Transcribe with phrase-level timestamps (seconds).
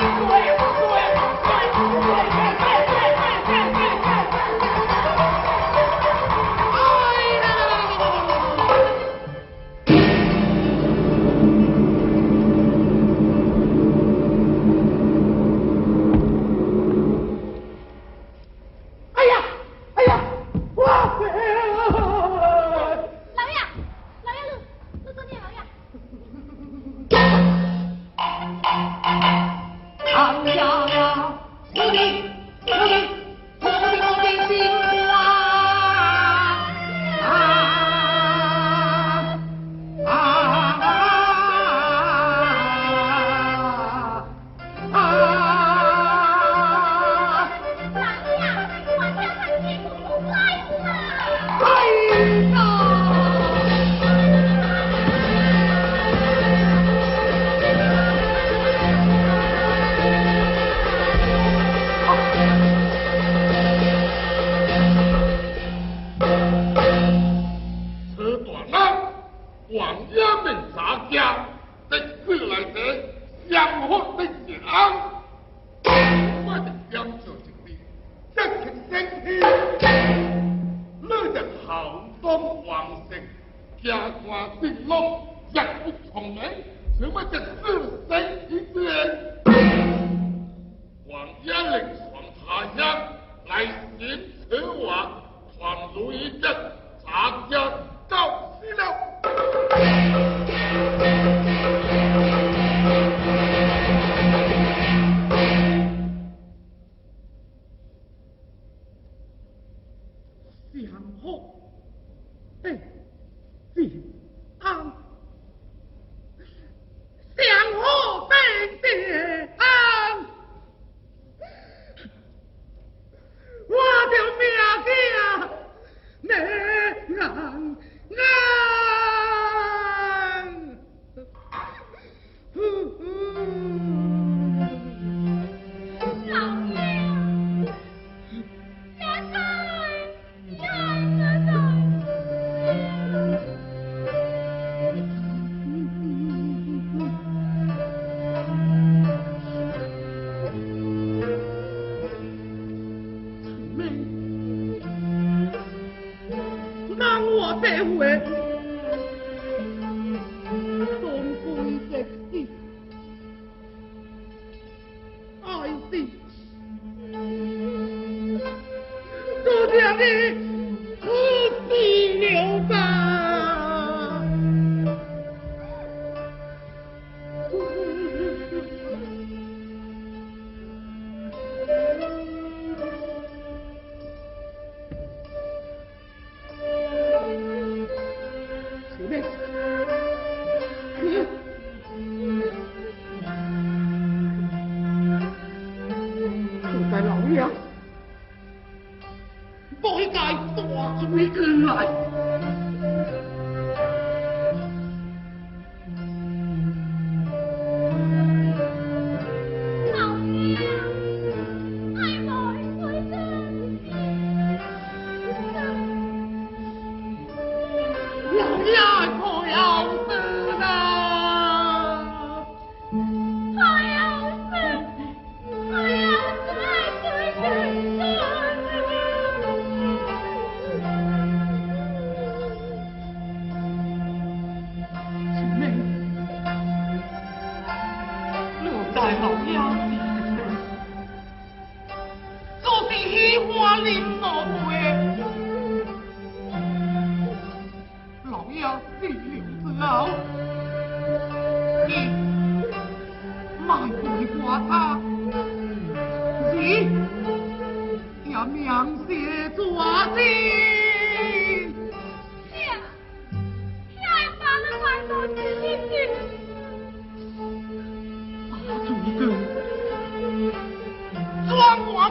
[0.00, 0.67] Wait, wait, wait.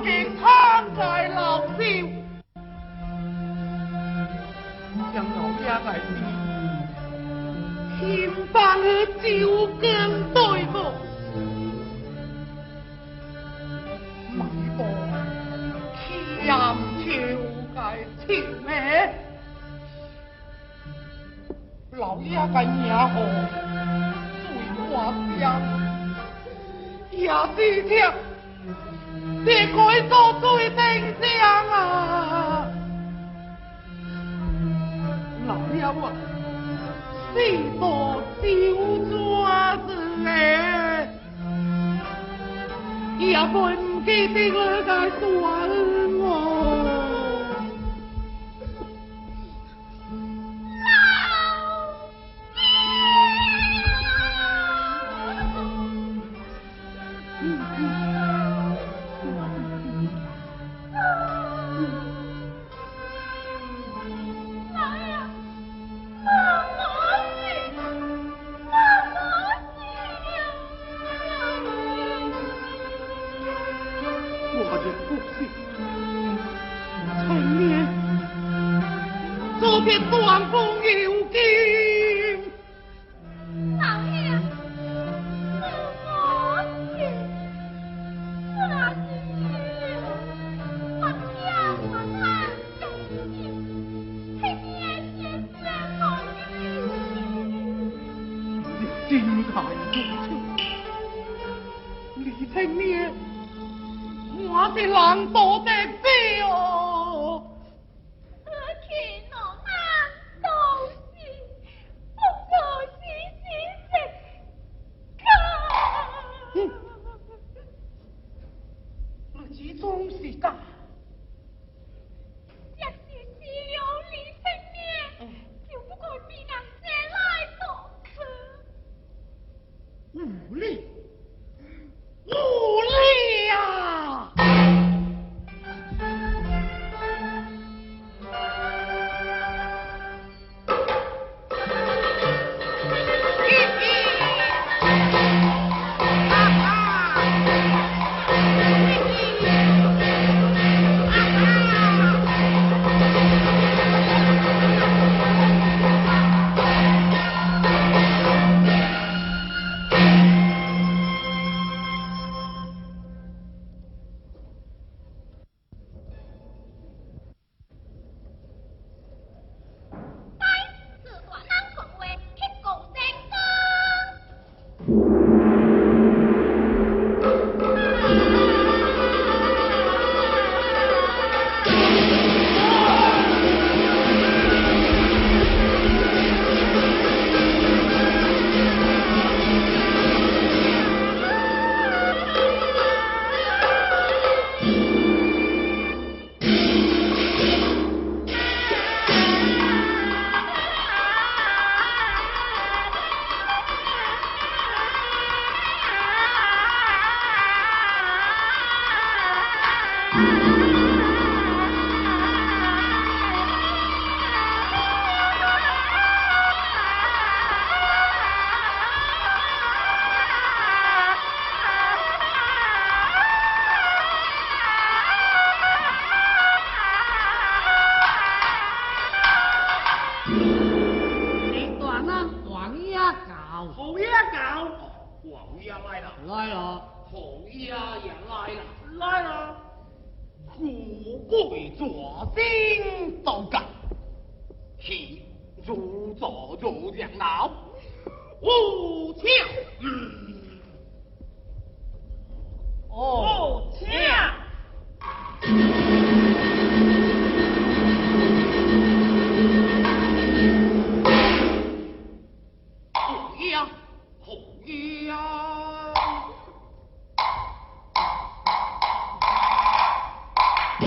[0.04, 1.84] 给苍天老天，
[5.13, 5.88] 将老爷的
[7.98, 8.00] 天
[8.54, 8.86] 放的
[9.24, 9.25] 酒
[9.82, 9.84] 缸
[10.34, 10.38] 对
[10.72, 10.75] 我
[14.36, 14.39] 卖
[14.77, 14.80] 个
[16.46, 16.48] 悄
[17.04, 17.06] 悄
[17.74, 17.77] 的
[18.25, 18.25] 情，
[21.94, 23.13] 老爷的娘好
[24.44, 24.46] 醉
[24.92, 24.94] 花
[25.39, 25.42] 香，
[27.10, 27.25] 也
[27.56, 27.58] 是
[27.89, 28.26] 疼。
[29.48, 29.77] 你可
[30.10, 30.77] 做最丁
[31.22, 32.68] 香啊。
[35.48, 36.12] 老了啊
[37.34, 37.38] 是
[37.80, 38.46] 多酒
[39.10, 39.48] 桌
[39.88, 39.89] 子
[40.25, 41.08] 哎
[43.18, 43.74] 也不会
[44.06, 45.10] 给别个来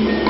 [0.01, 0.30] 王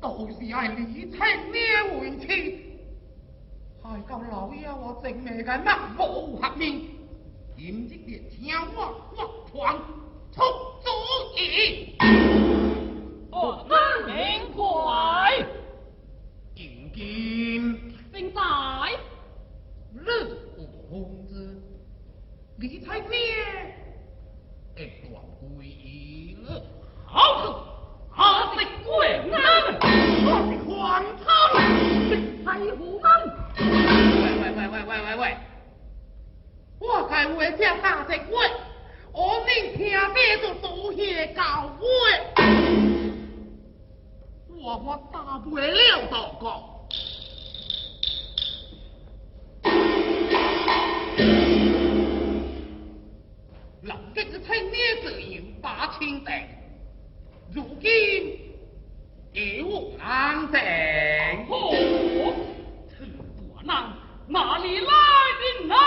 [0.00, 1.20] 就是爱李青呢
[2.00, 2.26] 为妻，
[3.80, 6.80] 害到老爷我正命个那无合面，
[7.56, 8.76] 今日连听我
[9.16, 9.76] 我传
[10.32, 10.42] 出
[10.82, 10.88] 主
[11.38, 11.96] 意。
[13.30, 13.64] 我
[14.06, 14.12] 明
[14.52, 15.46] 快，
[16.54, 18.40] 今今正在
[19.94, 20.06] 日
[20.58, 21.62] 无公子，
[22.58, 23.18] 李太爹，
[24.74, 25.22] 会断
[25.56, 26.62] 归一了。
[27.06, 28.52] 好，
[28.92, 28.98] 喂
[34.58, 35.22] 喂喂喂喂喂！
[36.78, 38.32] 我该话这大只话，
[39.12, 39.80] 我恁听
[40.14, 41.78] 爹就多些教话。
[44.48, 46.44] 我我大不了道讲。
[53.82, 56.32] 人家是青年自由把清定，
[57.52, 58.51] 如今
[59.32, 60.60] 有难成。
[61.48, 62.34] 哦，
[62.90, 63.92] 此大难
[64.28, 64.92] 哪里来
[65.40, 65.78] 的难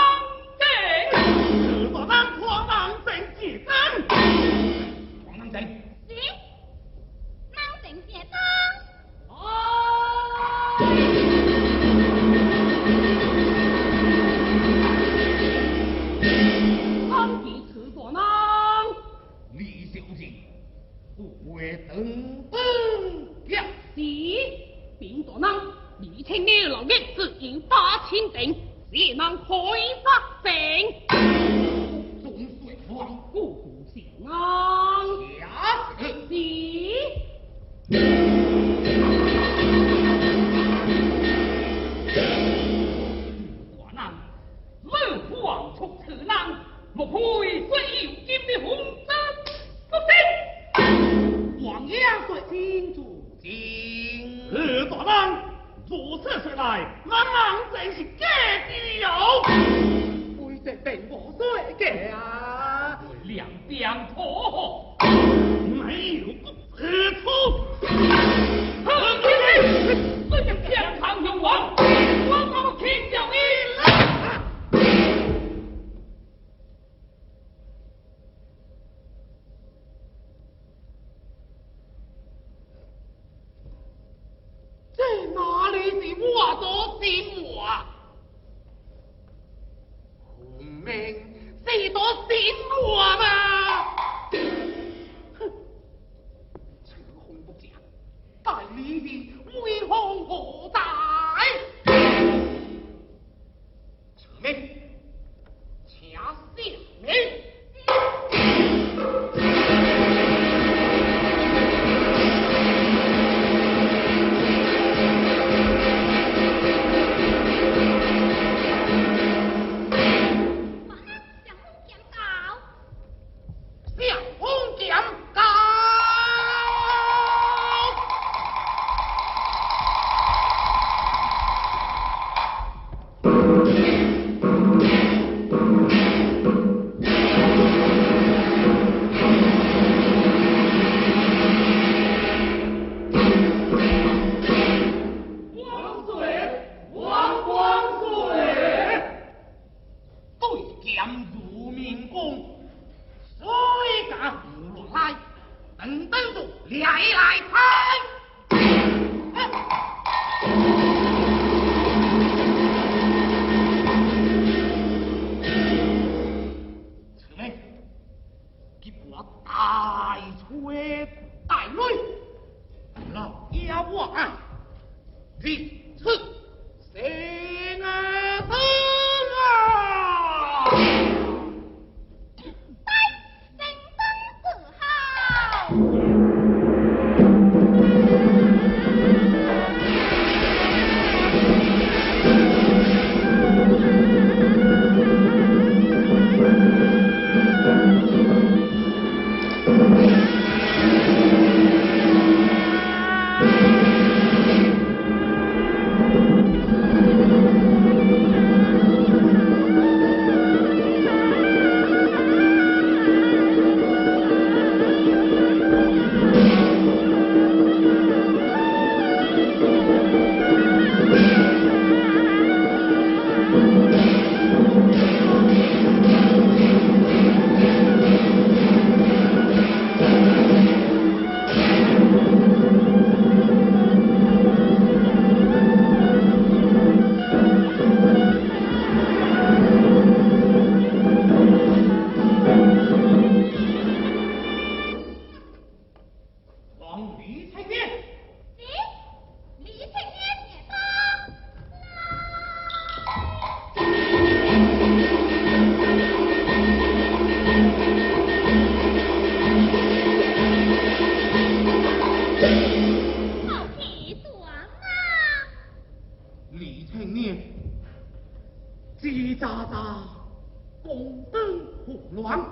[271.86, 272.44] 混乱。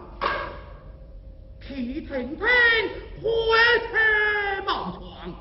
[1.61, 2.47] 替听听，
[3.20, 3.27] 火
[3.90, 5.35] 车冒闯，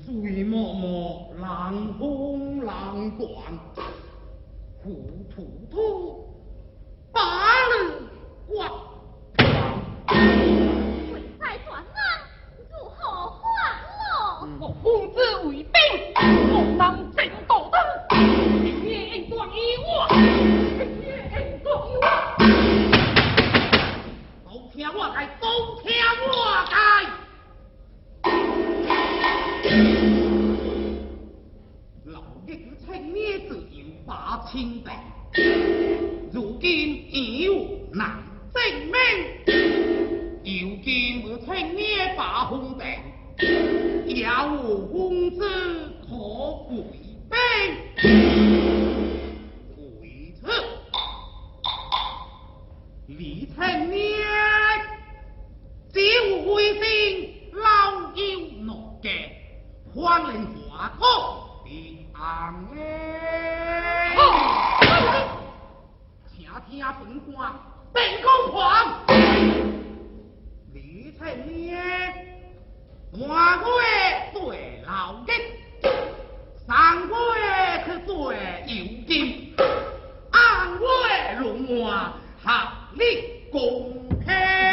[0.00, 3.28] 醉默默，冷风冷光，
[4.82, 6.21] 糊糊涂。
[60.02, 61.06] 荒令华哥
[61.62, 61.70] 别
[62.12, 62.80] 行咧。
[66.34, 67.52] 听听本官
[67.94, 69.06] 定公狂，
[70.72, 71.80] 李青年，
[73.12, 73.62] 换月
[74.34, 75.30] 对老吉，
[76.66, 78.12] 三月去对
[78.66, 78.72] 有
[79.06, 79.54] 金，
[80.32, 80.84] 暗月
[81.38, 82.12] 龙华。
[82.44, 82.50] 合
[82.96, 83.00] 力
[83.52, 84.71] 共开。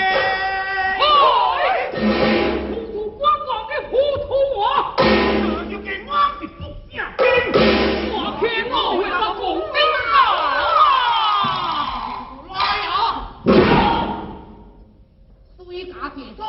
[16.19, 16.43] 虽打铁锤，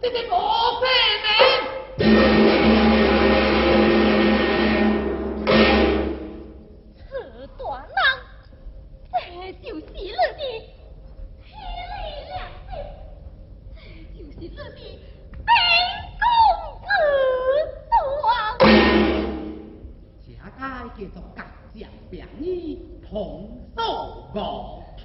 [0.00, 0.38] 这个无
[0.80, 0.86] 命。
[6.96, 7.10] 此
[7.58, 7.98] 断郎，
[9.10, 9.14] 这
[9.62, 9.98] 就是你。
[10.12, 11.50] 的天
[11.90, 12.34] 理良
[12.68, 12.70] 心，
[13.74, 13.78] 这
[14.14, 14.80] 就是你。
[15.32, 15.48] 的兵
[16.20, 16.24] 公
[16.82, 16.86] 子
[17.90, 18.62] 断。
[20.22, 20.60] 下该
[20.94, 21.38] 叫做甲
[21.74, 21.78] 将
[22.10, 22.44] 兵衣，
[23.10, 23.10] 同
[23.76, 23.80] 手
[24.34, 24.36] 武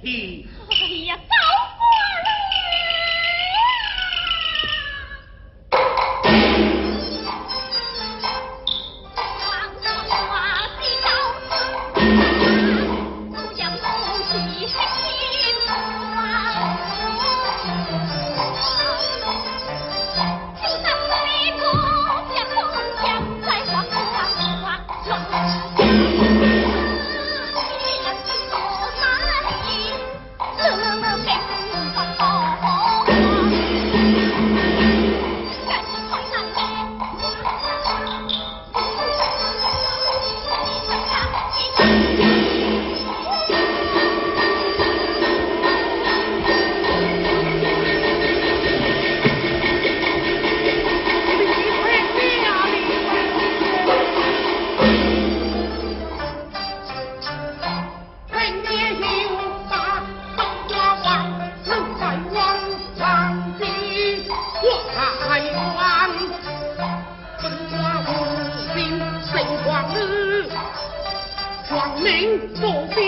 [72.02, 73.01] 皇命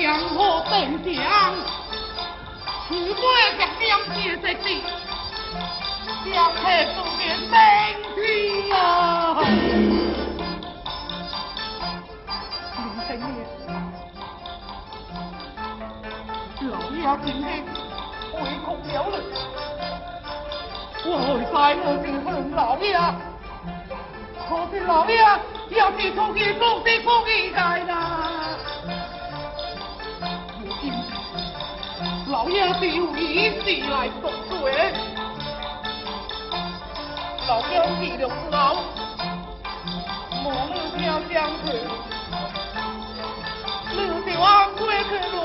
[0.00, 1.20] 入江河定江，
[2.88, 4.66] 如果入江界直地，
[6.24, 6.58] 将吃
[6.94, 7.52] 不见命
[8.14, 8.18] 天
[8.78, 8.80] 啊！
[12.76, 13.28] 林青年，
[16.70, 17.44] 老爷今天
[18.32, 18.34] 回
[18.64, 19.14] 空了了，
[21.04, 21.08] 我
[21.52, 22.88] 在我就恨老爷，
[24.48, 25.12] 可是老爷
[25.76, 27.90] 要是出去不是不应该的。
[32.30, 34.92] 老爷就以事来赎罪，
[37.48, 38.76] 老爷体谅老，
[40.40, 41.66] 莫你听相去，
[43.90, 43.96] 你
[44.32, 45.36] 就安归去路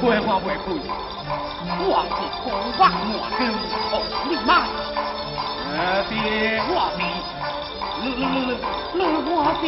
[0.00, 0.78] 官话为父
[1.82, 3.52] 我是红花满跟
[3.90, 4.72] 红绿满子
[5.76, 6.16] 儿逼
[6.72, 7.00] 我逼
[8.00, 8.24] 乐乐
[8.94, 9.64] 乐乐我逼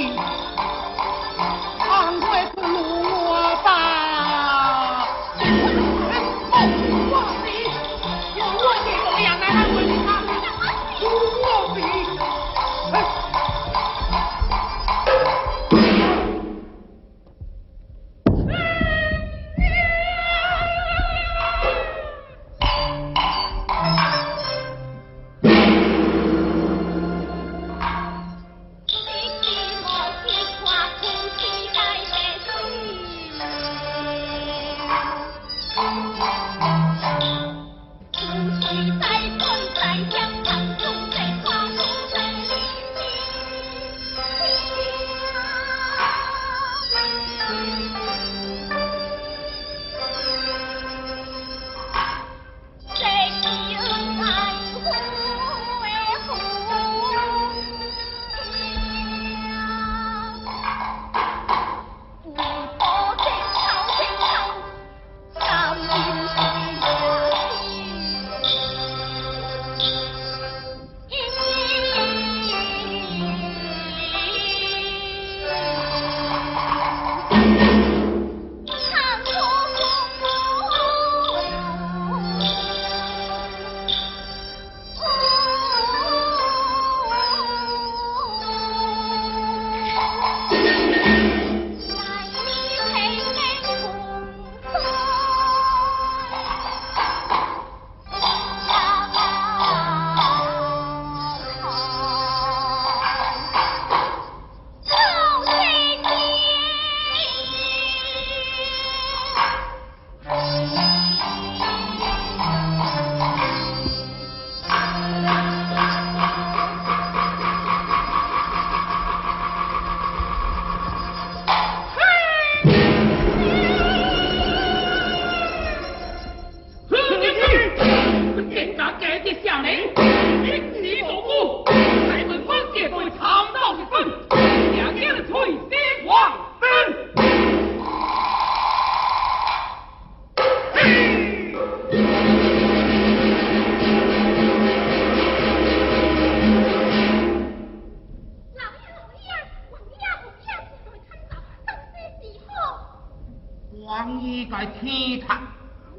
[153.93, 155.39] 王一该听他，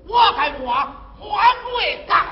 [0.08, 2.25] 我还我还会干。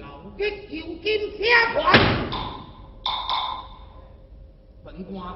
[0.00, 0.06] 老
[0.38, 0.70] 爷求
[1.02, 1.84] 今天官，
[4.82, 5.34] 本官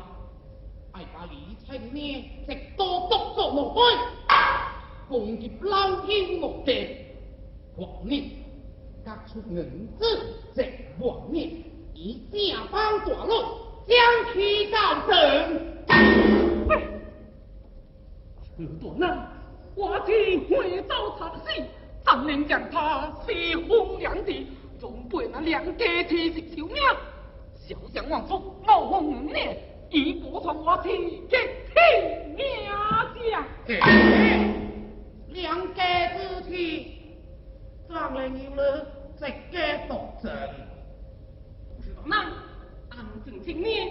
[0.93, 3.81] 爱把李青面直多督做落去，
[5.11, 6.92] 攻老天目的。
[9.61, 10.05] 银子
[10.55, 10.67] 在
[10.99, 11.51] 王爷，
[11.93, 13.33] 以假包夺路，
[13.87, 13.99] 将
[14.33, 15.13] 其告成。
[18.57, 19.29] 此段呢，
[19.75, 21.63] 我今回到长西，
[22.03, 24.47] 怎能将他西风两地，
[24.81, 26.77] 准备两家提携救命？
[27.55, 29.57] 小将王叔冒风而来，
[29.91, 31.23] 已不从我起。
[43.45, 43.82] 请你。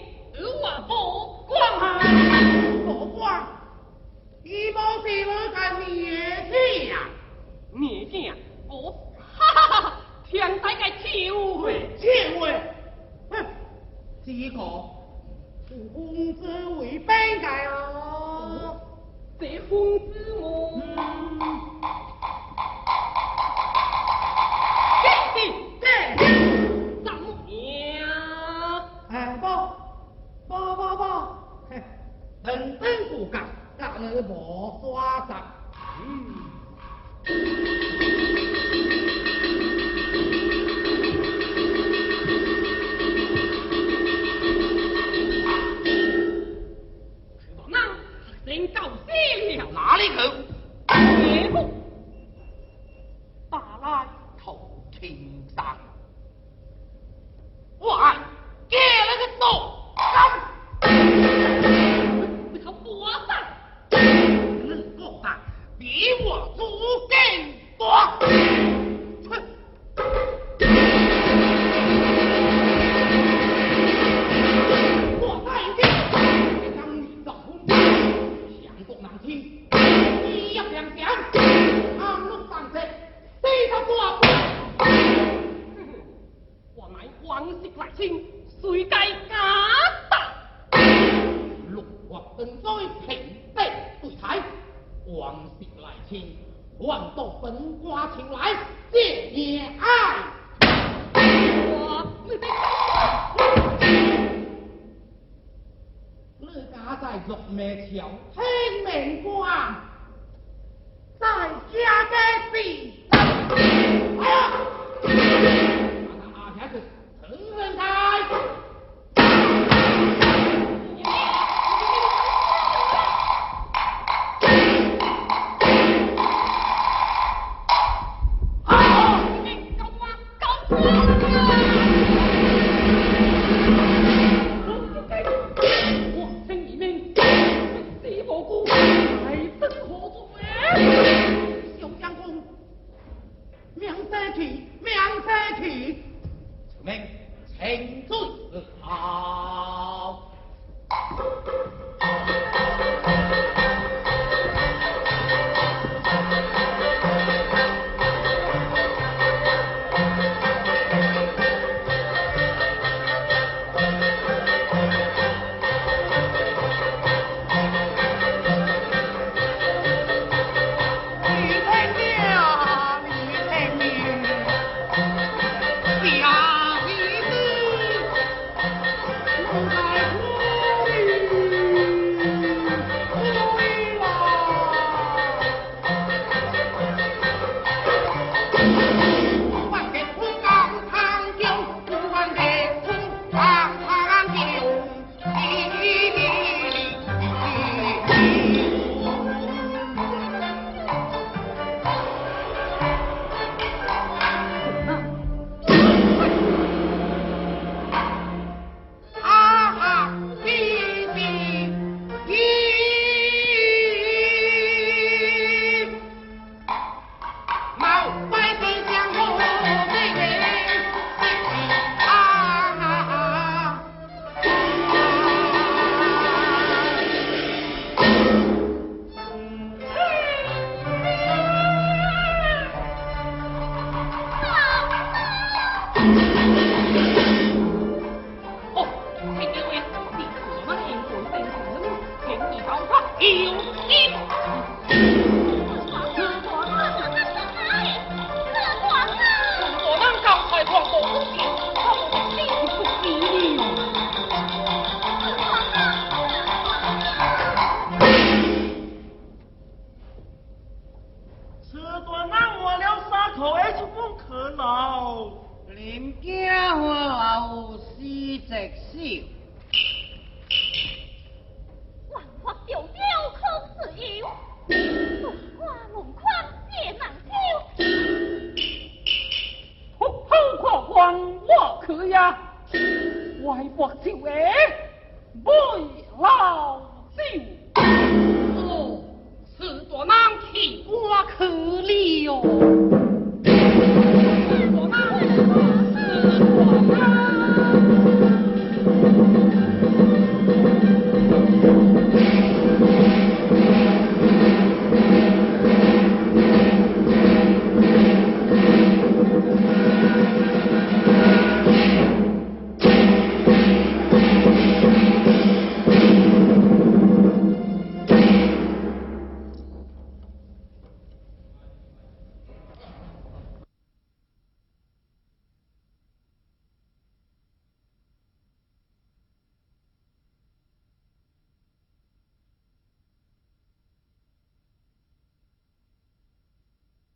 [67.82, 68.61] 光